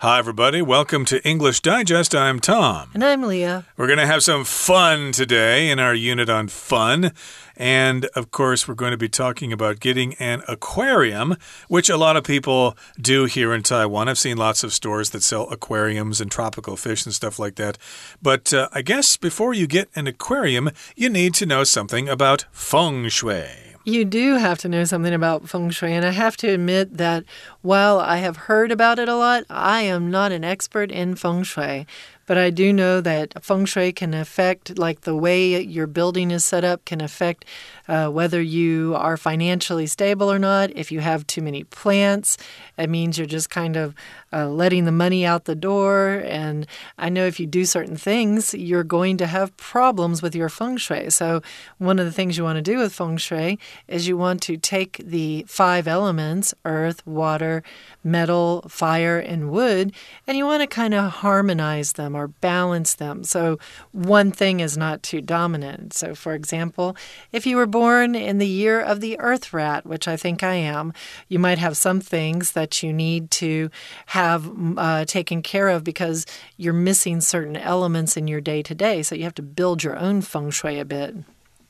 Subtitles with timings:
[0.00, 0.62] Hi, everybody.
[0.62, 2.14] Welcome to English Digest.
[2.14, 2.88] I'm Tom.
[2.94, 3.66] And I'm Leah.
[3.76, 7.10] We're going to have some fun today in our unit on fun.
[7.56, 12.16] And of course, we're going to be talking about getting an aquarium, which a lot
[12.16, 14.08] of people do here in Taiwan.
[14.08, 17.76] I've seen lots of stores that sell aquariums and tropical fish and stuff like that.
[18.22, 22.44] But uh, I guess before you get an aquarium, you need to know something about
[22.52, 23.67] feng shui.
[23.88, 25.94] You do have to know something about feng shui.
[25.94, 27.24] And I have to admit that
[27.62, 31.42] while I have heard about it a lot, I am not an expert in feng
[31.42, 31.86] shui.
[32.28, 36.44] But I do know that feng shui can affect, like the way your building is
[36.44, 37.46] set up, can affect
[37.88, 40.70] uh, whether you are financially stable or not.
[40.76, 42.36] If you have too many plants,
[42.76, 43.94] it means you're just kind of
[44.30, 46.22] uh, letting the money out the door.
[46.26, 46.66] And
[46.98, 50.76] I know if you do certain things, you're going to have problems with your feng
[50.76, 51.08] shui.
[51.08, 51.40] So,
[51.78, 54.58] one of the things you want to do with feng shui is you want to
[54.58, 57.62] take the five elements earth, water,
[58.04, 59.94] metal, fire, and wood
[60.26, 63.24] and you want to kind of harmonize them or balance them.
[63.24, 63.58] So,
[63.92, 65.94] one thing is not too dominant.
[65.94, 66.96] So, for example,
[67.32, 70.54] if you were born in the year of the earth rat, which I think I
[70.54, 70.92] am,
[71.28, 73.70] you might have some things that you need to
[74.06, 79.02] have uh, taken care of because you're missing certain elements in your day to day.
[79.02, 81.14] So you have to build your own feng shui a bit.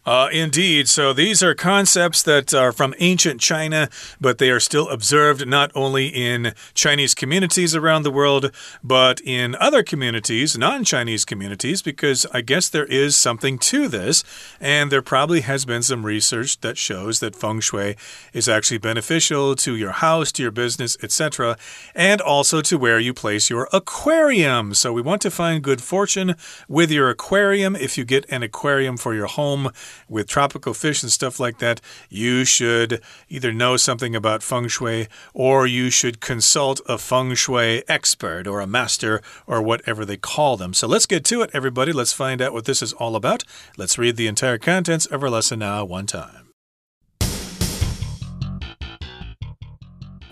[0.08, 0.88] Uh, indeed.
[0.88, 5.70] So these are concepts that are from ancient China, but they are still observed not
[5.74, 8.50] only in Chinese communities around the world,
[8.82, 14.24] but in other communities, non Chinese communities, because I guess there is something to this.
[14.62, 17.94] And there probably has been some research that shows that feng shui
[18.32, 21.58] is actually beneficial to your house, to your business, etc.,
[21.94, 24.72] and also to where you place your aquarium.
[24.72, 26.34] So we want to find good fortune
[26.66, 27.76] with your aquarium.
[27.76, 29.70] If you get an aquarium for your home,
[30.08, 35.08] with tropical fish and stuff like that, you should either know something about feng shui
[35.34, 40.56] or you should consult a feng shui expert or a master or whatever they call
[40.56, 40.74] them.
[40.74, 41.92] So let's get to it, everybody.
[41.92, 43.44] Let's find out what this is all about.
[43.76, 46.48] Let's read the entire contents of our lesson now, one time.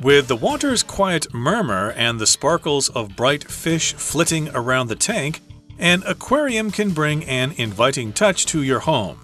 [0.03, 5.41] With the water's quiet murmur and the sparkles of bright fish flitting around the tank,
[5.79, 9.21] an aquarium can bring an inviting touch to your home.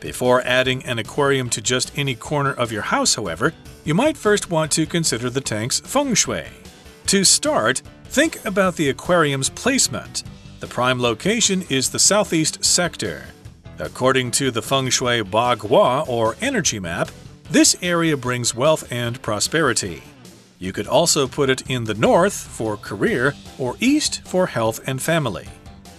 [0.00, 3.52] Before adding an aquarium to just any corner of your house, however,
[3.84, 6.44] you might first want to consider the tank's feng shui.
[7.06, 10.22] To start, think about the aquarium's placement.
[10.60, 13.26] The prime location is the southeast sector.
[13.78, 17.10] According to the Feng Shui Bagua or energy map,
[17.50, 20.02] this area brings wealth and prosperity.
[20.58, 25.00] You could also put it in the north for career or east for health and
[25.00, 25.46] family.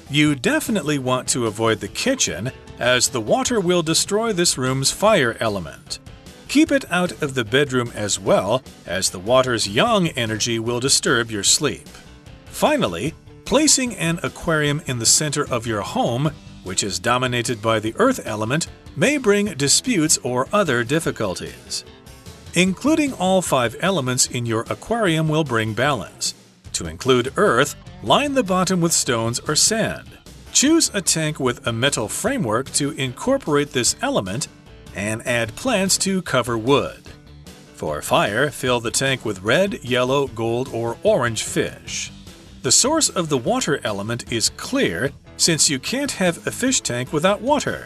[0.09, 5.35] You definitely want to avoid the kitchen as the water will destroy this room's fire
[5.39, 5.99] element.
[6.47, 11.29] Keep it out of the bedroom as well, as the water's yang energy will disturb
[11.29, 11.87] your sleep.
[12.45, 13.13] Finally,
[13.45, 16.31] placing an aquarium in the center of your home,
[16.63, 21.85] which is dominated by the earth element, may bring disputes or other difficulties.
[22.53, 26.33] Including all five elements in your aquarium will bring balance.
[26.73, 30.16] To include earth, line the bottom with stones or sand.
[30.59, 34.47] Choose a tank with a metal framework to incorporate this element
[34.95, 37.03] and add plants to cover wood.
[37.75, 42.11] For fire, fill the tank with red, yellow, gold, or orange fish.
[42.63, 47.13] The source of the water element is clear since you can't have a fish tank
[47.13, 47.85] without water.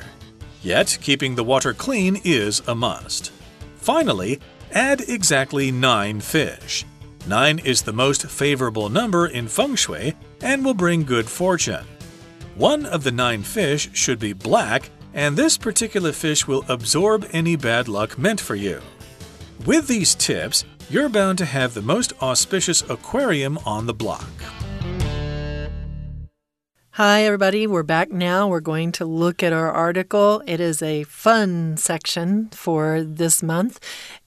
[0.62, 3.34] Yet, keeping the water clean is a must.
[3.76, 4.40] Finally,
[4.72, 6.86] add exactly 9 fish.
[7.28, 11.86] 9 is the most favorable number in feng shui and will bring good fortune.
[12.56, 17.56] One of the nine fish should be black, and this particular fish will absorb any
[17.56, 18.82] bad luck meant for you.
[19.66, 24.28] With these tips, you're bound to have the most auspicious aquarium on the block.
[26.96, 27.68] Hi, everybody.
[27.68, 28.50] We're back now.
[28.50, 30.44] We're going to look at our article.
[30.46, 33.80] It is a fun section for this month.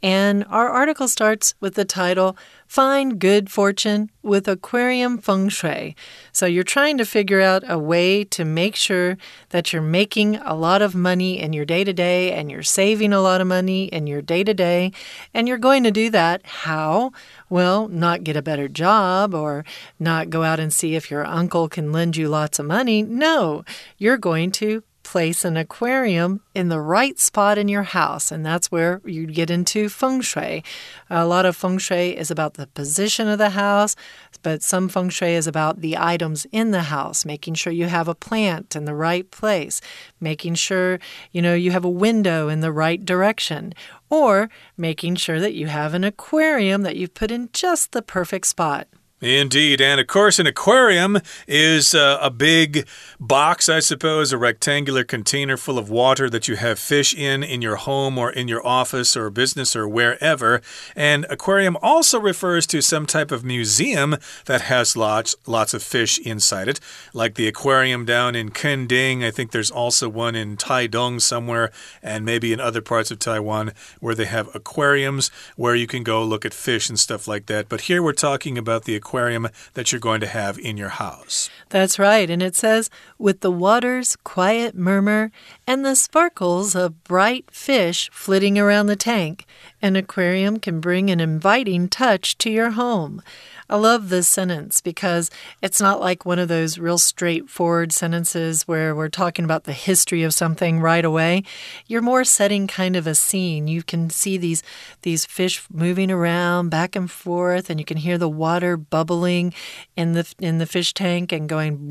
[0.03, 2.39] And our article starts with the title
[2.75, 5.95] Find Good Fortune with Aquarium Feng Shui.
[6.33, 9.17] So you're trying to figure out a way to make sure
[9.51, 13.13] that you're making a lot of money in your day to day and you're saving
[13.13, 14.91] a lot of money in your day to day.
[15.33, 16.45] And you're going to do that.
[16.45, 17.13] How?
[17.49, 19.65] Well, not get a better job or
[20.01, 23.05] not go out and see if your uncle can lend you lots of money.
[23.05, 23.65] No,
[23.99, 28.73] you're going to place an aquarium in the right spot in your house, and that's
[28.73, 30.65] where you get into feng shui.
[31.09, 33.95] A lot of feng shui is about the position of the house,
[34.43, 38.09] but some feng shui is about the items in the house, making sure you have
[38.09, 39.81] a plant in the right place,
[40.21, 40.99] making sure
[41.31, 43.73] you know you have a window in the right direction,
[44.11, 48.47] or making sure that you have an aquarium that you've put in just the perfect
[48.47, 48.89] spot.
[49.25, 49.81] Indeed.
[49.81, 51.19] And of course, an aquarium
[51.49, 52.87] is uh, a big
[53.19, 57.63] box, I suppose, a rectangular container full of water that you have fish in, in
[57.63, 60.61] your home or in your office or business or wherever.
[60.95, 66.19] And aquarium also refers to some type of museum that has lots, lots of fish
[66.19, 66.79] inside it,
[67.15, 69.25] like the aquarium down in Kending.
[69.25, 71.73] I think there's also one in Taidong somewhere,
[72.03, 76.23] and maybe in other parts of Taiwan where they have aquariums where you can go
[76.23, 77.71] look at fish and stuff like that.
[77.71, 80.89] But here we're talking about the aquarium aquarium that you're going to have in your
[80.89, 81.49] house.
[81.69, 82.29] That's right.
[82.29, 85.31] And it says, with the water's quiet murmur
[85.69, 89.47] and the sparkles of bright fish flitting around the tank,
[89.81, 93.23] an aquarium can bring an inviting touch to your home.
[93.69, 95.31] I love this sentence because
[95.63, 100.23] it's not like one of those real straightforward sentences where we're talking about the history
[100.23, 101.43] of something right away.
[101.87, 103.69] You're more setting kind of a scene.
[103.69, 104.63] You can see these
[105.03, 109.55] these fish moving around back and forth and you can hear the water bubbling
[109.97, 111.89] in the in the fish tank and going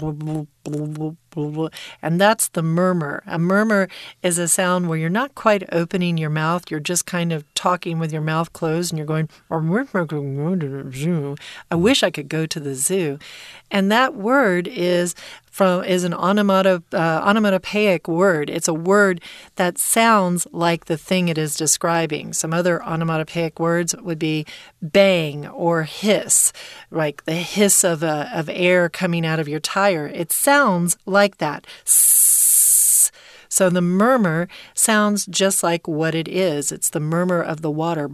[2.01, 3.23] and that's the murmur.
[3.25, 3.87] A murmur
[4.21, 7.99] is a sound where you're not quite opening your mouth, you're just kind of talking
[7.99, 9.29] with your mouth closed and you're going,
[11.71, 13.19] I wish I could go to the zoo.
[13.71, 15.15] And that word is
[15.53, 18.49] from is an uh, onomatopoeic word.
[18.49, 19.21] It's a word
[19.55, 22.33] that sounds like the thing it is describing.
[22.33, 24.47] Some other onomatopoeic words would be
[24.81, 26.51] bang or hiss,
[26.89, 30.07] like the hiss of, a, of air coming out of your tire.
[30.07, 31.67] It sounds like that.
[31.85, 36.71] So the murmur sounds just like what it is.
[36.71, 38.09] It's the murmur of the water.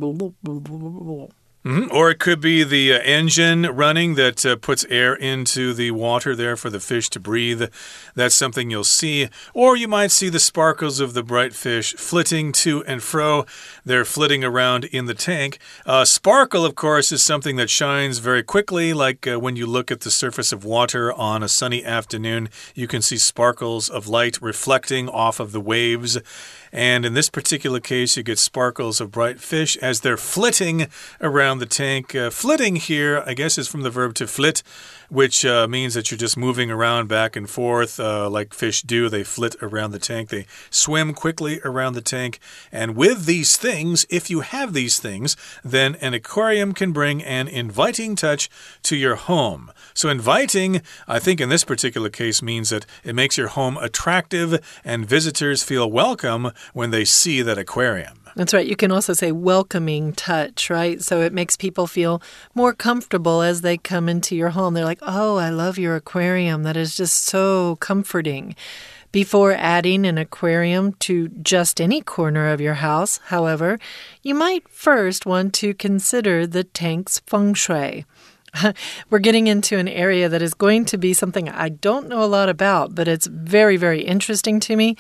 [1.62, 1.92] Mm -hmm.
[1.92, 6.36] Or it could be the uh, engine running that uh, puts air into the water
[6.36, 7.64] there for the fish to breathe.
[8.16, 9.28] That's something you'll see.
[9.54, 13.46] Or you might see the sparkles of the bright fish flitting to and fro.
[13.86, 15.60] They're flitting around in the tank.
[15.86, 19.92] Uh, sparkle, of course, is something that shines very quickly, like uh, when you look
[19.92, 22.50] at the surface of water on a sunny afternoon.
[22.74, 26.18] You can see sparkles of light reflecting off of the waves.
[26.72, 30.88] And in this particular case, you get sparkles of bright fish as they're flitting
[31.20, 32.13] around the tank.
[32.13, 34.62] Uh, flitting here, I guess, is from the verb to flit,
[35.10, 39.10] which uh, means that you're just moving around back and forth uh, like fish do.
[39.10, 42.40] They flit around the tank, they swim quickly around the tank.
[42.72, 47.48] And with these things, if you have these things, then an aquarium can bring an
[47.48, 48.50] inviting touch
[48.84, 49.72] to your home.
[49.96, 54.80] So, inviting, I think in this particular case, means that it makes your home attractive
[54.84, 58.19] and visitors feel welcome when they see that aquarium.
[58.39, 58.65] That's right.
[58.65, 61.01] You can also say welcoming touch, right?
[61.01, 62.21] So it makes people feel
[62.56, 64.74] more comfortable as they come into your home.
[64.74, 66.63] They're like, oh, I love your aquarium.
[66.63, 68.56] That is just so comforting.
[69.12, 73.77] Before adding an aquarium to just any corner of your house, however,
[74.24, 78.06] you might first want to consider the tank's feng shui.
[79.10, 82.25] we're getting into an area that is going to be something I don't know a
[82.25, 84.96] lot about, but it's very, very interesting to me.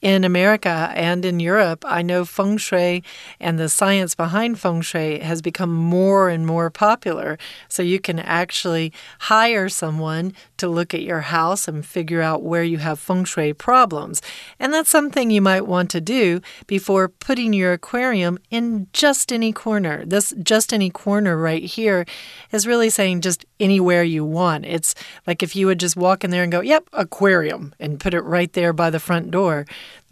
[0.00, 3.04] In America and in Europe, I know feng shui
[3.38, 7.38] and the science behind feng shui has become more and more popular.
[7.68, 12.64] So you can actually hire someone to look at your house and figure out where
[12.64, 14.22] you have feng shui problems.
[14.58, 19.52] And that's something you might want to do before putting your aquarium in just any
[19.52, 20.04] corner.
[20.04, 22.04] This just any corner right here
[22.50, 24.66] is really saying just anywhere you want.
[24.66, 24.94] It's
[25.26, 28.20] like if you would just walk in there and go, yep, aquarium, and put it
[28.20, 29.66] right there by the front door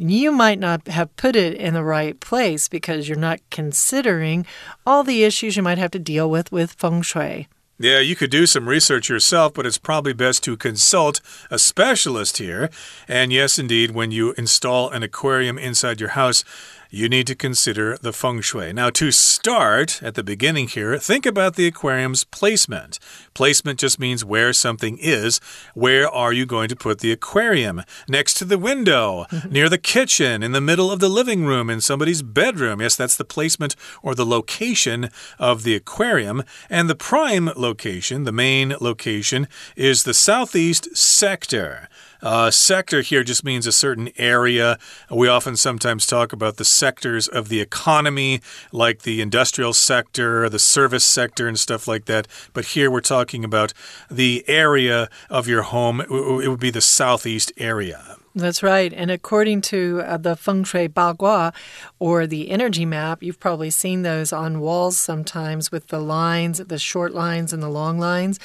[0.09, 4.47] you might not have put it in the right place because you're not considering
[4.87, 7.49] all the issues you might have to deal with with feng shui.
[7.79, 11.21] Yeah, you could do some research yourself, but it's probably best to consult
[11.51, 12.71] a specialist here.
[13.09, 16.45] And yes, indeed, when you install an aquarium inside your house,
[16.91, 18.73] you need to consider the feng shui.
[18.73, 22.99] Now, to start at the beginning here, think about the aquarium's placement.
[23.33, 25.41] Placement just means where something is.
[25.75, 27.83] Where are you going to put the aquarium?
[28.09, 31.81] Next to the window, near the kitchen, in the middle of the living room, in
[31.81, 32.81] somebody's bedroom.
[32.81, 36.43] Yes, that's the placement or the location of the aquarium.
[36.69, 41.89] And the prime location, the main location, is the southeast sector.
[42.23, 44.79] Uh, sector here just means a certain area.
[45.11, 48.41] We often sometimes talk about the sectors of the economy,
[48.73, 52.27] like the industrial sector, the service sector, and stuff like that.
[52.53, 53.73] But here we're talking about
[54.11, 56.01] the area of your home.
[56.01, 58.17] It would be the southeast area.
[58.33, 58.93] That's right.
[58.93, 61.53] And according to uh, the Feng Shui Bagua
[61.99, 66.79] or the energy map, you've probably seen those on walls sometimes with the lines, the
[66.79, 68.39] short lines and the long lines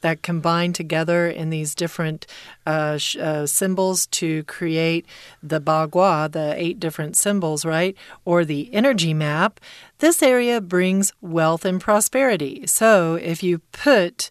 [0.00, 2.26] that combine together in these different
[2.66, 5.06] uh, uh, symbols to create
[5.42, 7.96] the bagua, the eight different symbols, right?
[8.24, 9.60] Or the energy map.
[9.98, 12.66] This area brings wealth and prosperity.
[12.66, 14.30] So if you put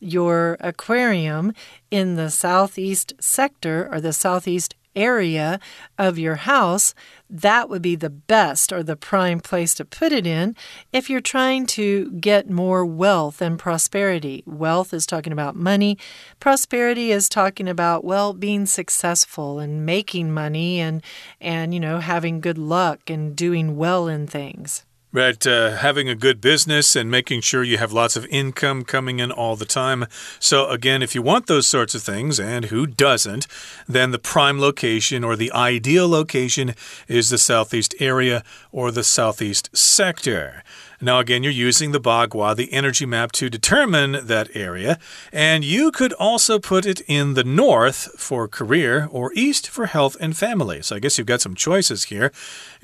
[0.00, 1.52] your aquarium
[1.90, 5.60] in the southeast sector or the southeast area
[5.98, 6.94] of your house,
[7.28, 10.56] that would be the best or the prime place to put it in
[10.92, 14.42] if you're trying to get more wealth and prosperity.
[14.46, 15.96] Wealth is talking about money,
[16.40, 21.02] prosperity is talking about well being successful and making money and
[21.40, 24.84] and you know having good luck and doing well in things.
[25.12, 29.18] But uh, having a good business and making sure you have lots of income coming
[29.18, 30.06] in all the time.
[30.38, 33.46] So, again, if you want those sorts of things, and who doesn't,
[33.88, 36.74] then the prime location or the ideal location
[37.08, 40.62] is the southeast area or the southeast sector.
[41.02, 44.98] Now, again, you're using the Bagua, the energy map, to determine that area.
[45.32, 50.14] And you could also put it in the north for career or east for health
[50.20, 50.82] and family.
[50.82, 52.30] So I guess you've got some choices here.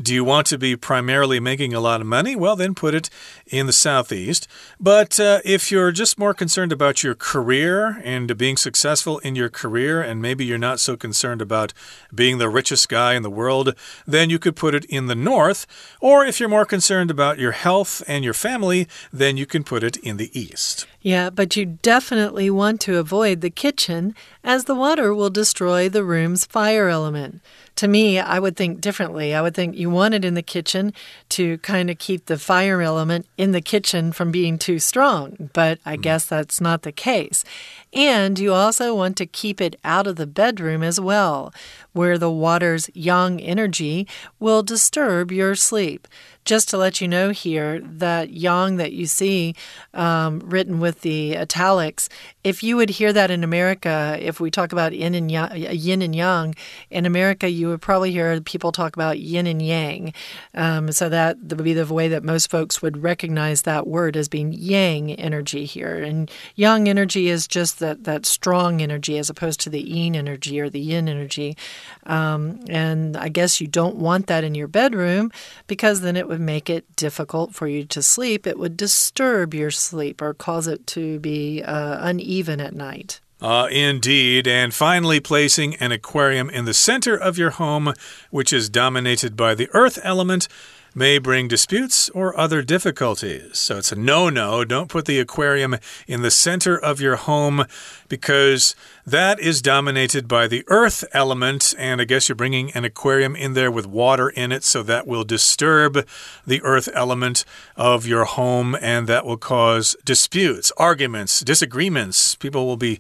[0.01, 2.35] Do you want to be primarily making a lot of money?
[2.35, 3.11] Well, then put it
[3.49, 4.49] in the southeast.
[4.81, 9.51] But uh, if you're just more concerned about your career and being successful in your
[9.51, 11.75] career, and maybe you're not so concerned about
[12.15, 13.75] being the richest guy in the world,
[14.07, 15.67] then you could put it in the north.
[16.01, 19.83] Or if you're more concerned about your health and your family, then you can put
[19.83, 20.87] it in the east.
[21.07, 26.03] Yeah, but you definitely want to avoid the kitchen as the water will destroy the
[26.03, 27.43] room's fire element.
[27.77, 29.33] To me, I would think differently.
[29.33, 30.93] I would think you want it in the kitchen
[31.29, 35.79] to kind of keep the fire element in the kitchen from being too strong, but
[35.87, 36.01] I mm.
[36.01, 37.45] guess that's not the case.
[37.93, 41.55] And you also want to keep it out of the bedroom as well,
[41.93, 44.09] where the water's yang energy
[44.41, 46.09] will disturb your sleep
[46.47, 49.55] just to let you know here that yang that you see
[49.93, 52.09] um, written with the italics,
[52.45, 56.03] if you would hear that in America, if we talk about yin and yang, yin
[56.03, 56.55] and yang,
[56.91, 60.13] in America, you would probably hear people talk about yin and yang.
[60.55, 64.29] Um, so that would be the way that most folks would recognize that word as
[64.29, 66.03] being yang energy here.
[66.03, 70.61] And yang energy is just that, that strong energy as opposed to the yin energy
[70.61, 71.57] or the yin energy.
[72.05, 75.33] Um, and I guess you don't want that in your bedroom
[75.67, 78.47] because then it would make it difficult for you to sleep.
[78.47, 83.21] It would disturb your sleep or cause it to be uh, uneven at night.
[83.41, 84.49] Uh, indeed.
[84.49, 87.93] And finally, placing an aquarium in the center of your home,
[88.31, 90.49] which is dominated by the earth element,
[90.97, 93.59] may bring disputes or other difficulties.
[93.59, 94.65] So it's a no no.
[94.65, 95.77] Don't put the aquarium
[96.09, 97.67] in the center of your home
[98.09, 98.75] because
[99.05, 101.75] that is dominated by the earth element.
[101.79, 105.07] And I guess you're bringing an aquarium in there with water in it, so that
[105.07, 106.07] will disturb
[106.47, 107.45] the earth element
[107.77, 112.35] of your home and that will cause disputes, arguments, disagreements.
[112.37, 112.99] People will be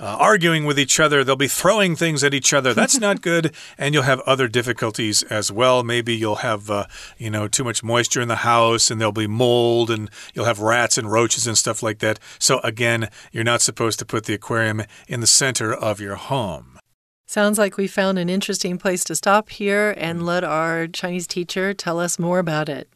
[0.00, 1.22] uh, arguing with each other.
[1.22, 2.72] They'll be throwing things at each other.
[2.72, 3.54] That's not good.
[3.76, 5.84] And you'll have other difficulties as well.
[5.84, 6.86] Maybe you'll have, uh,
[7.18, 10.60] you know, too much moisture in the house and there'll be mold and you'll have
[10.60, 12.18] rats and roaches and stuff like that.
[12.38, 16.78] So, again, you're not supposed to put the aquarium in the center of your home.
[17.26, 21.72] Sounds like we found an interesting place to stop here and let our Chinese teacher
[21.72, 22.88] tell us more about it.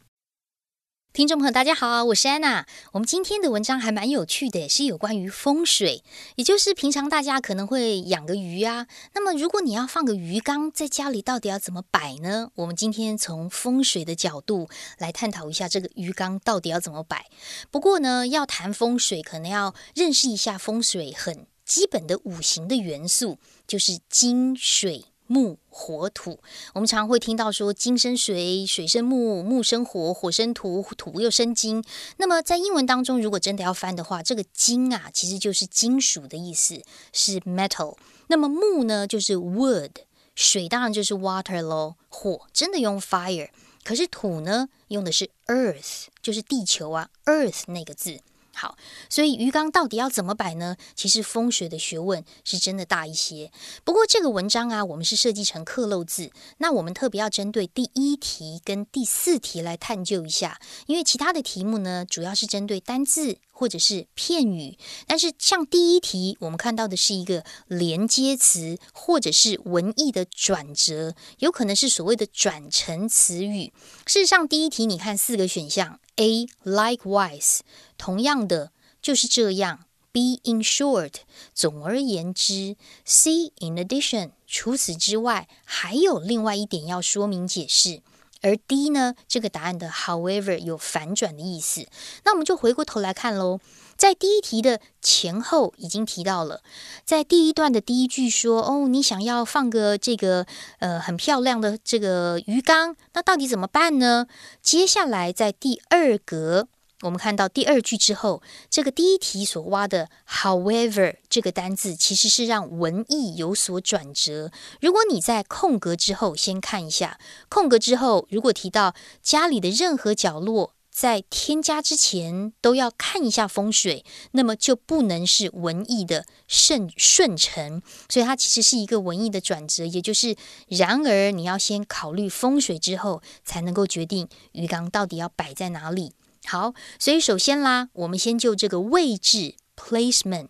[1.15, 2.65] 听众朋友，大家好，我是安娜。
[2.91, 6.03] 我们今天的文章还蛮有趣的，是有关于风水，
[6.35, 8.87] 也就是平常大家可能会养个鱼啊。
[9.13, 12.49] 那么，如果你要放个鱼缸在家里，到底要怎么摆呢？
[12.55, 14.67] 我们今天从风水的角度
[14.97, 17.27] 来探讨一下这个鱼缸到底要怎么摆。
[17.71, 25.05] 不过呢，要谈风水，可能要认识一下风水很基本的五行的元素，就是金水。
[25.27, 26.39] 木、火、土，
[26.73, 31.83] 我们常会听到说金生水，水生木，木生火，火生土，土又生金。
[32.17, 37.95] 那么在英文当中，如果真的要翻的话，这个金啊，其实就是金属的意思，是 metal。
[38.27, 39.91] 那么木呢，就是 wood，
[40.35, 43.49] 水当然就是 water 咯，火真的用 fire，
[43.83, 48.19] 可是土呢，用的是 earth，就是地球啊，earth 那个字。
[48.55, 48.77] 好，
[49.09, 50.77] 所以鱼缸到底要怎么摆呢？
[50.95, 53.51] 其实风水的学问是真的大一些。
[53.83, 64.77] 不过这个文章啊，我们是设计成刻漏字，那我们特别要针对第一题跟第四题来探究一下，因为其他的题目呢，主要是针对单字或者是片语。
[65.05, 73.73] 但是像第一题，我们看到的是一个连接词或者是文意的转折，有可能是所谓的转成词语。
[74.05, 75.99] 事实上，第一题你看四个选项。
[76.17, 77.59] A likewise，
[77.97, 78.71] 同样的
[79.01, 79.85] 就是这样。
[80.11, 81.13] B in short，
[81.53, 82.77] 总而言之。
[83.03, 88.01] C in addition，除此之外还有另外一点要说明解释。
[88.41, 91.87] 而 D 呢，这个答案的 however 有反转的意思。
[92.23, 93.59] 那我们就回过头来看喽。
[93.97, 96.61] 在第一题的前后已经提到了，
[97.05, 100.45] 在第一段的第一句说：“哦，你想要放个这个
[100.79, 104.27] 呃很漂亮的这个鱼缸，那到底怎么办呢？”
[104.61, 106.67] 接下来在第二格，
[107.01, 114.51] 我们看到第二句之后，这个第一题所挖的 “however” 这个单字其实是让文意有所转折。
[114.81, 120.73] 如果你在空格之后先看一下，空格之后如果提到家里的任何角落。
[120.95, 130.37] 在添加之前都要看一下风水，那么就不能是文艺的顺顺承，所以它其实是一个文艺的转折，也就是
[130.69, 136.13] 然而你要先考虑风水之后，才能够决定鱼缸到底要摆在哪里。
[136.45, 140.47] 好，所以首先啦，我们先就这个位置 placement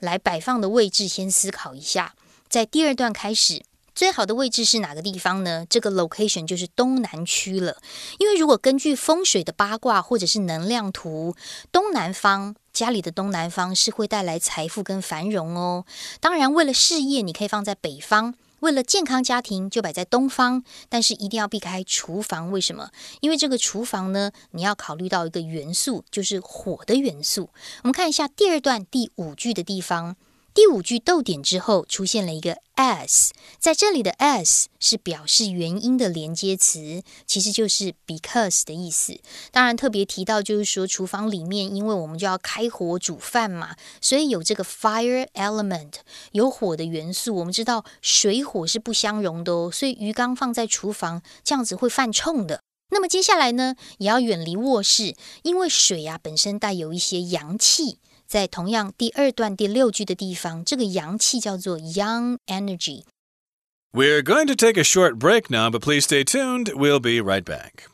[0.00, 2.14] 来摆放的位置先思考一下，
[2.48, 3.62] 在第二段开始。
[3.94, 5.66] 最好的位置是哪个地方呢？
[5.68, 7.76] 这个 location 就是东南区了。
[8.18, 11.36] 因为如果根据风水的八卦或者是能量图，
[11.70, 15.84] 东南方家里的东南方是会带来财富跟繁荣哦。
[16.20, 20.62] 当然，为了事业，你可以放在北方；为了健康家庭，就摆在东方。
[20.88, 22.90] 但是一定要避开厨房，为什么？
[23.20, 27.50] 因为这个厨房呢，你要考虑到一个元素，就是火的元素。
[27.82, 30.14] 我们看一下第二段第五句的地方。
[30.54, 39.18] 第五句逗点之后出现了一个 s，在这里的 s 是表示原因的连接词，其实就是 because 的意思。
[39.50, 45.94] 当然特别提到就是说厨房里面，因为我们就要开火煮饭嘛，所以有这个 fire element，
[46.32, 47.34] 有火的元素。
[47.36, 52.60] 我们知道水火是不相容的哦，所以鱼缸放在厨房这样子会犯冲的。
[52.90, 57.96] 那么接下来呢，也要远离卧室，因为水啊本身带有一些阳气。
[58.31, 66.73] 在同样第二段第六句的地方，这个阳气叫做 young energy。We're going to take a short break now, but please stay tuned.
[66.73, 67.89] We'll be right back.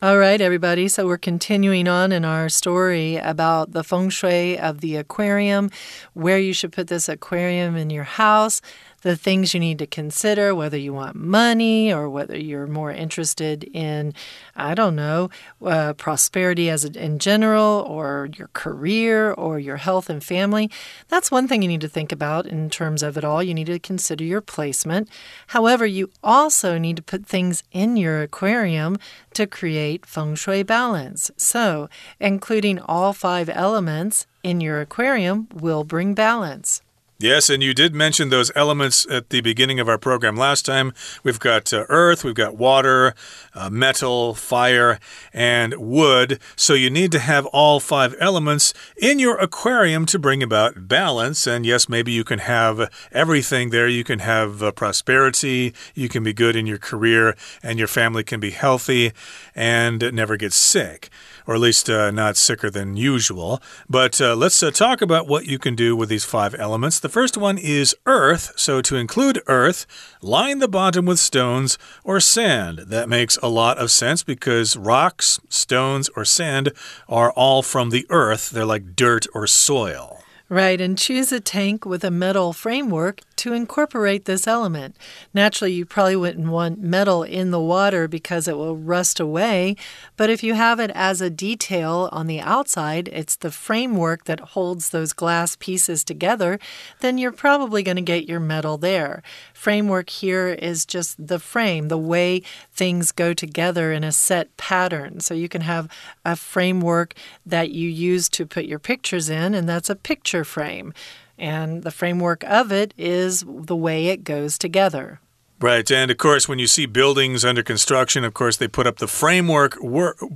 [0.00, 0.86] All right, everybody.
[0.86, 5.72] So we're continuing on in our story about the feng shui of the aquarium,
[6.14, 8.60] where you should put this aquarium in your house,
[9.02, 13.64] the things you need to consider, whether you want money or whether you're more interested
[13.72, 14.12] in,
[14.56, 15.30] I don't know,
[15.64, 20.70] uh, prosperity as a, in general, or your career, or your health and family.
[21.08, 23.42] That's one thing you need to think about in terms of it all.
[23.42, 25.08] You need to consider your placement.
[25.48, 28.98] However, you also need to put things in your aquarium
[29.34, 31.30] to create feng shui balance.
[31.36, 36.82] So, including all five elements in your aquarium will bring balance.
[37.20, 40.92] Yes, and you did mention those elements at the beginning of our program last time.
[41.24, 43.12] We've got uh, earth, we've got water,
[43.56, 45.00] uh, metal, fire,
[45.32, 46.38] and wood.
[46.54, 51.44] So you need to have all five elements in your aquarium to bring about balance.
[51.44, 53.88] And yes, maybe you can have everything there.
[53.88, 58.22] You can have uh, prosperity, you can be good in your career, and your family
[58.22, 59.10] can be healthy
[59.56, 61.10] and never get sick
[61.48, 63.60] or at least uh, not sicker than usual.
[63.88, 67.00] But uh, let's uh, talk about what you can do with these five elements.
[67.00, 68.52] The first one is earth.
[68.56, 69.86] So, to include earth,
[70.20, 72.80] line the bottom with stones or sand.
[72.88, 76.70] That makes a lot of sense because rocks, stones, or sand
[77.08, 78.50] are all from the earth.
[78.50, 80.22] They're like dirt or soil.
[80.50, 84.96] Right, and choose a tank with a metal framework to incorporate this element.
[85.32, 89.76] Naturally, you probably wouldn't want metal in the water because it will rust away,
[90.16, 94.40] but if you have it as a detail on the outside, it's the framework that
[94.40, 96.58] holds those glass pieces together,
[97.00, 99.22] then you're probably going to get your metal there.
[99.54, 105.20] Framework here is just the frame, the way things go together in a set pattern.
[105.20, 105.88] So you can have
[106.24, 107.14] a framework
[107.46, 110.92] that you use to put your pictures in, and that's a picture frame.
[111.38, 115.20] And the framework of it is the way it goes together.
[115.60, 118.98] Right, and of course, when you see buildings under construction, of course, they put up
[118.98, 119.76] the framework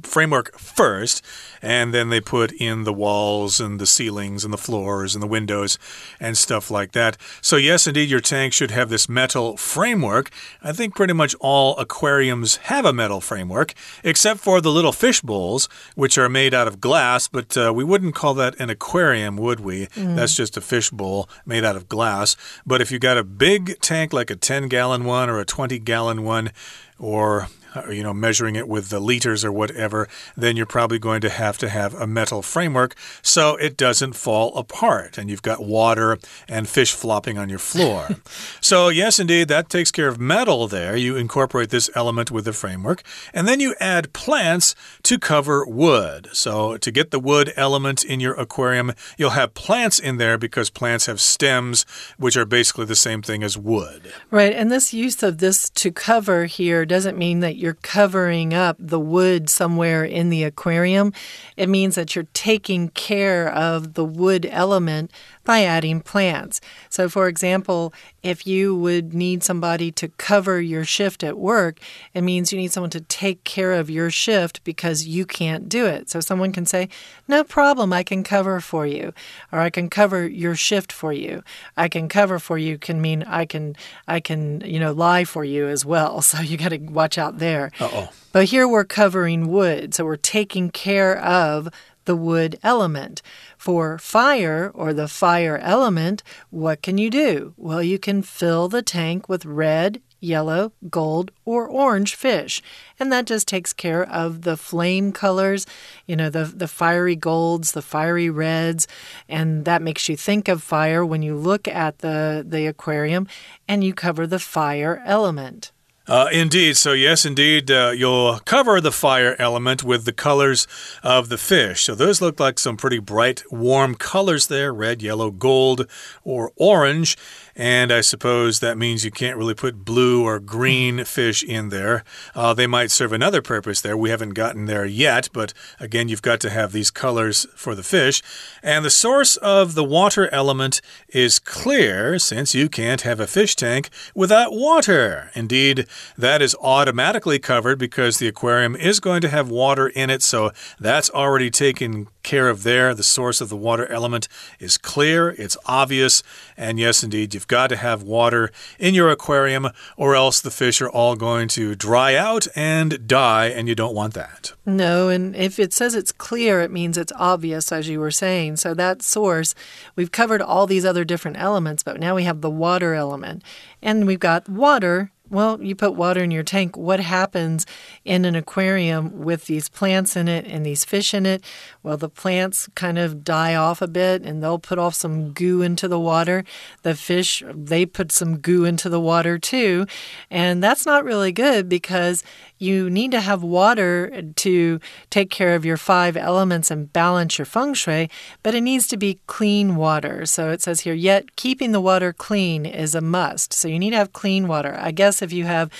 [0.02, 1.24] framework first,
[1.62, 5.28] and then they put in the walls and the ceilings and the floors and the
[5.28, 5.78] windows
[6.18, 7.16] and stuff like that.
[7.40, 10.30] So, yes, indeed, your tank should have this metal framework.
[10.60, 15.20] I think pretty much all aquariums have a metal framework, except for the little fish
[15.20, 19.36] bowls, which are made out of glass, but uh, we wouldn't call that an aquarium,
[19.36, 19.86] would we?
[19.86, 20.16] Mm.
[20.16, 22.34] That's just a fish bowl made out of glass.
[22.66, 25.78] But if you got a big tank like a 10 gallon one or a 20
[25.80, 26.50] gallon one,
[26.98, 31.20] or uh, you know, measuring it with the liters or whatever, then you're probably going
[31.20, 35.64] to have to have a metal framework so it doesn't fall apart and you've got
[35.64, 38.08] water and fish flopping on your floor.
[38.60, 40.96] so, yes, indeed, that takes care of metal there.
[40.96, 46.28] You incorporate this element with the framework, and then you add plants to cover wood.
[46.32, 50.70] So, to get the wood element in your aquarium, you'll have plants in there because
[50.70, 51.84] plants have stems,
[52.16, 54.12] which are basically the same thing as wood.
[54.30, 58.76] Right, and this use of this to cover here doesn't mean that you're covering up
[58.78, 61.12] the wood somewhere in the aquarium.
[61.56, 65.12] It means that you're taking care of the wood element
[65.44, 66.60] by adding plants.
[66.88, 71.78] So, for example, if you would need somebody to cover your shift at work,
[72.14, 75.86] it means you need someone to take care of your shift because you can't do
[75.86, 76.08] it.
[76.10, 76.88] So, someone can say,
[77.26, 79.12] No problem, I can cover for you,
[79.50, 81.42] or I can cover your shift for you.
[81.76, 83.76] I can cover for you can mean I can,
[84.06, 86.22] I can, you know, lie for you as well.
[86.32, 87.70] So, you got to watch out there.
[87.78, 88.08] Uh oh.
[88.32, 91.68] But here we're covering wood, so we're taking care of
[92.04, 93.22] the wood element.
[93.56, 97.54] For fire or the fire element, what can you do?
[97.56, 102.62] Well, you can fill the tank with red, yellow, gold, or orange fish.
[102.98, 105.66] And that just takes care of the flame colors,
[106.06, 108.86] you know, the, the fiery golds, the fiery reds.
[109.28, 113.26] And that makes you think of fire when you look at the, the aquarium
[113.68, 115.72] and you cover the fire element.
[116.12, 116.76] Uh, indeed.
[116.76, 120.66] So, yes, indeed, uh, you'll cover the fire element with the colors
[121.02, 121.84] of the fish.
[121.84, 125.86] So, those look like some pretty bright, warm colors there red, yellow, gold,
[126.22, 127.16] or orange.
[127.54, 132.02] And I suppose that means you can't really put blue or green fish in there.
[132.34, 133.96] Uh, they might serve another purpose there.
[133.96, 137.82] We haven't gotten there yet, but again, you've got to have these colors for the
[137.82, 138.22] fish.
[138.62, 143.54] And the source of the water element is clear, since you can't have a fish
[143.54, 145.30] tank without water.
[145.34, 145.86] Indeed,
[146.16, 150.52] that is automatically covered because the aquarium is going to have water in it, so
[150.80, 152.94] that's already taken care of there.
[152.94, 156.22] The source of the water element is clear, it's obvious,
[156.56, 160.80] and yes, indeed, you've got to have water in your aquarium, or else the fish
[160.80, 164.52] are all going to dry out and die, and you don't want that.
[164.64, 168.58] No, and if it says it's clear, it means it's obvious, as you were saying.
[168.58, 169.56] So that source,
[169.96, 173.42] we've covered all these other different elements, but now we have the water element.
[173.82, 176.76] And we've got water well, you put water in your tank.
[176.76, 177.64] What happens
[178.04, 181.42] in an aquarium with these plants in it and these fish in it?
[181.82, 185.62] Well, the plants kind of die off a bit and they'll put off some goo
[185.62, 186.44] into the water.
[186.82, 189.86] The fish, they put some goo into the water too.
[190.30, 192.22] And that's not really good because
[192.58, 197.46] you need to have water to take care of your five elements and balance your
[197.46, 198.08] feng shui,
[198.42, 200.26] but it needs to be clean water.
[200.26, 203.52] So it says here, yet keeping the water clean is a must.
[203.52, 204.76] So you need to have clean water.
[204.78, 205.70] I guess if you have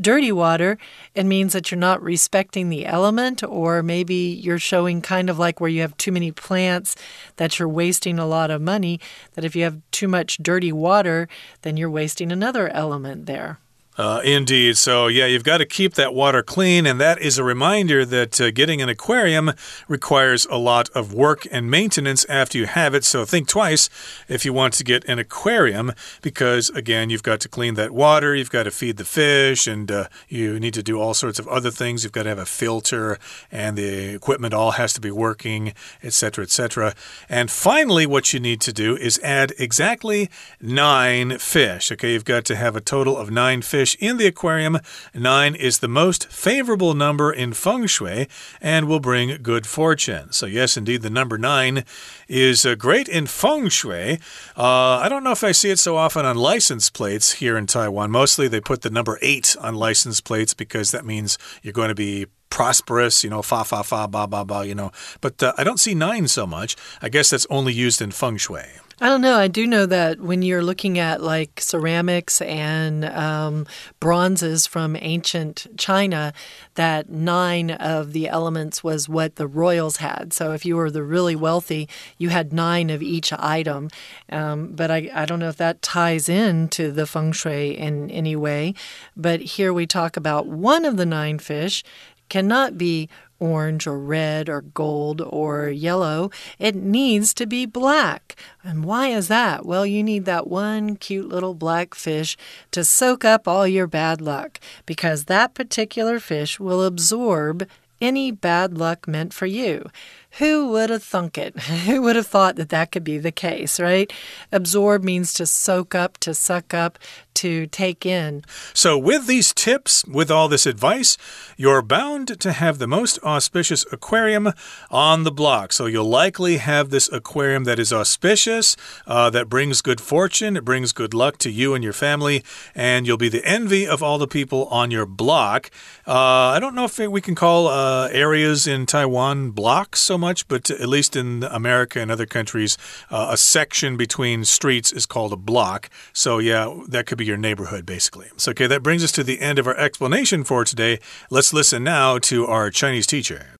[0.00, 0.78] dirty water,
[1.14, 5.60] it means that you're not respecting the element, or maybe you're showing kind of like
[5.60, 6.96] where you have too many plants
[7.36, 9.00] that you're wasting a lot of money.
[9.34, 11.28] That if you have too much dirty water,
[11.62, 13.58] then you're wasting another element there.
[14.00, 14.78] Uh, indeed.
[14.78, 16.86] So, yeah, you've got to keep that water clean.
[16.86, 19.52] And that is a reminder that uh, getting an aquarium
[19.88, 23.04] requires a lot of work and maintenance after you have it.
[23.04, 23.90] So, think twice
[24.26, 28.34] if you want to get an aquarium because, again, you've got to clean that water,
[28.34, 31.46] you've got to feed the fish, and uh, you need to do all sorts of
[31.48, 32.02] other things.
[32.02, 33.18] You've got to have a filter,
[33.52, 36.94] and the equipment all has to be working, etc., etc.
[37.28, 41.92] And finally, what you need to do is add exactly nine fish.
[41.92, 44.78] Okay, you've got to have a total of nine fish fish in the aquarium.
[45.14, 48.28] Nine is the most favorable number in feng shui
[48.60, 50.32] and will bring good fortune.
[50.32, 51.84] So, yes, indeed, the number nine
[52.28, 54.18] is uh, great in feng shui.
[54.56, 57.66] Uh, I don't know if I see it so often on license plates here in
[57.66, 58.10] Taiwan.
[58.10, 61.94] Mostly they put the number eight on license plates because that means you're going to
[61.94, 64.90] be prosperous, you know, fa fa fa ba ba ba, you know.
[65.20, 66.76] But uh, I don't see nine so much.
[67.00, 68.66] I guess that's only used in feng shui.
[69.02, 69.38] I don't know.
[69.38, 73.66] I do know that when you're looking at like ceramics and um,
[73.98, 76.34] bronzes from ancient China,
[76.74, 80.34] that nine of the elements was what the royals had.
[80.34, 83.88] So if you were the really wealthy, you had nine of each item.
[84.28, 88.36] Um, but I, I don't know if that ties into the feng shui in any
[88.36, 88.74] way.
[89.16, 91.82] But here we talk about one of the nine fish
[92.28, 93.08] cannot be
[93.40, 96.30] orange or red or gold or yellow.
[96.58, 98.36] It needs to be black.
[98.62, 99.66] And why is that?
[99.66, 102.36] Well, you need that one cute little black fish
[102.70, 107.66] to soak up all your bad luck because that particular fish will absorb
[108.00, 109.90] any bad luck meant for you.
[110.38, 111.58] Who would have thunk it?
[111.86, 114.12] Who would have thought that that could be the case, right?
[114.52, 116.98] Absorb means to soak up, to suck up,
[117.34, 118.42] to take in.
[118.74, 121.16] So, with these tips, with all this advice,
[121.56, 124.52] you're bound to have the most auspicious aquarium
[124.90, 125.72] on the block.
[125.72, 130.64] So, you'll likely have this aquarium that is auspicious, uh, that brings good fortune, it
[130.64, 134.18] brings good luck to you and your family, and you'll be the envy of all
[134.18, 135.70] the people on your block.
[136.06, 140.48] Uh, I don't know if we can call uh, areas in Taiwan blocks so much,
[140.48, 142.76] but at least in America and other countries,
[143.10, 145.88] uh, a section between streets is called a block.
[146.12, 148.27] So, yeah, that could be your neighborhood, basically.
[148.37, 150.99] So, okay, that brings us to the end of our explanation for today.
[151.29, 153.57] Let's listen now to our Chinese teacher.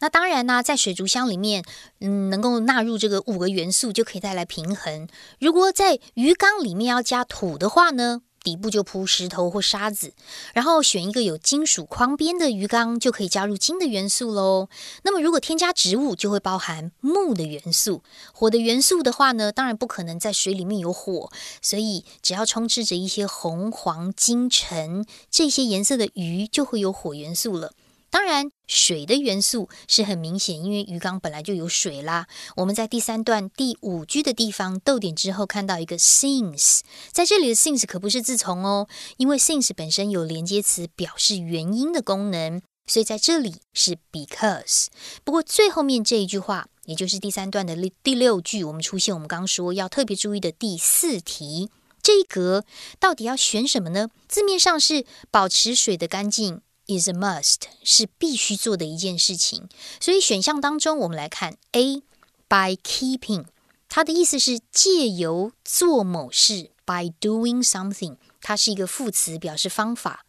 [0.00, 1.64] 那当然呢，在水族箱里面，
[2.00, 5.08] 嗯，能够纳入这个五个元素，就可以带来平衡。
[5.38, 10.13] 如果在鱼缸里面要加土的话呢， 底部就铺石头或沙子，
[10.53, 14.69] 然后选一个有金属框边的鱼缸，就可以加入金的元素喽。
[15.03, 18.01] 那么如果添加植物，就会包含木的元素。
[18.33, 27.73] 火的元素的话呢，当然不可能在水里面有火，所以只要充斥着一些红、黄、金、橙这些颜色的鱼，就会有火元素了。
[28.11, 32.27] 当然，水的元素是很明显，因为鱼缸本来就有水啦。
[32.55, 36.79] 我们在第三段第五句的地方逗点之后看到一个 since，
[37.11, 44.87] 在这里的 since 可不是自从哦，因为 since 本身有连接词表示原因的功能，所以在这里是 because。
[45.23, 51.69] 不过最后面这一句话，也就是第三段的第六句，我们出现我们刚说要特别注意的第四题，
[52.01, 52.65] 这一格
[52.99, 54.09] 到底要选什么呢？
[54.27, 56.61] 字面上是保持水的干净。
[56.89, 59.69] Is a must 是必须做的一件事情，
[60.01, 62.01] 所以选项当中我们来看 A
[62.47, 63.45] by keeping，
[63.87, 70.25] 它的意思是借由做某事 by doing something，它是一个副词表示方法。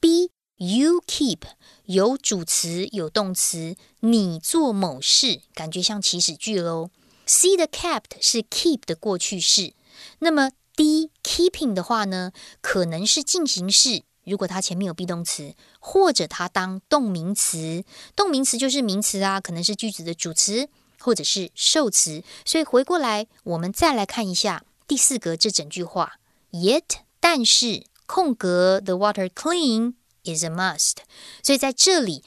[0.00, 1.40] B you keep
[1.84, 6.90] 有主词有动词，你做某事，感觉像祈使句喽。
[7.26, 9.74] C 的 kept 是 keep 的过去式，
[10.20, 14.04] 那么 D keeping 的话呢，可能是进行式。
[14.28, 20.68] 如果它前面有 be 动词，或者它当动名词，动名词就是名词啊，可能是句子的主词
[21.00, 22.22] 或者是受词。
[22.44, 26.18] 所以回过来，我们再来看一下第四格这整句话
[26.52, 30.98] ：Yet，但是空格 the water clean is a must。
[31.42, 32.22] 所以在这里，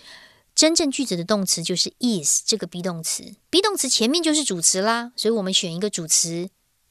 [0.54, 5.12] 真正句子的动词就是 is 这个 be 动词，be 动词前面就是主词啦。
[5.16, 6.50] 所以我们选一个主词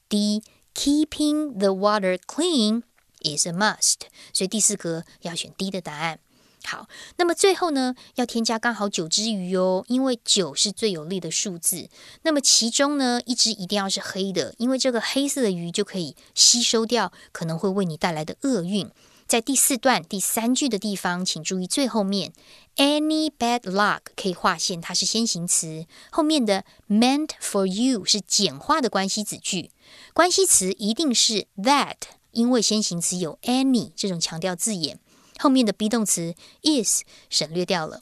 [0.09, 2.83] ，D，keeping the water clean。
[3.23, 4.01] Is a must，
[4.33, 6.19] 所以第四格要选 D 的答案。
[6.63, 11.89] 好，那么最后呢，要添加刚好九只鱼哦，因为九是最有利的数字。
[12.21, 18.91] 那么其中呢，一只一定要是黑的，因为这个黑色的鱼就可以吸收掉可能会为你带来的厄运。
[19.25, 22.31] 在第四段第三句的地方，请注意最后面
[22.75, 29.71] any bad luck 可以划线，它是先行词，后面的 meant for you 是简化的关系子句，
[30.13, 31.95] 关系词一定是 that。
[32.31, 34.99] 因为先行词有 any 这种强调字眼，
[35.39, 38.01] 后面的 be 动词 is 省略掉了。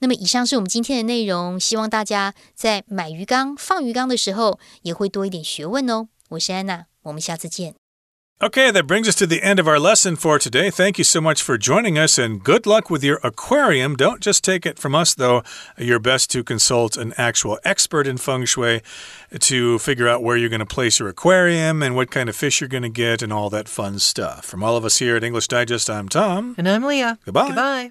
[0.00, 6.08] 那么以上是我们今天的内容，希望大家在买鱼缸、放鱼缸的时候也会多一点学问哦。
[6.30, 7.79] 我是安娜，我们下次见。
[8.42, 10.70] Okay, that brings us to the end of our lesson for today.
[10.70, 13.96] Thank you so much for joining us and good luck with your aquarium.
[13.96, 15.42] Don't just take it from us, though.
[15.76, 18.80] Your best to consult an actual expert in feng shui
[19.40, 22.62] to figure out where you're going to place your aquarium and what kind of fish
[22.62, 24.46] you're going to get and all that fun stuff.
[24.46, 26.54] From all of us here at English Digest, I'm Tom.
[26.56, 27.18] And I'm Leah.
[27.26, 27.48] Goodbye.
[27.48, 27.90] Goodbye.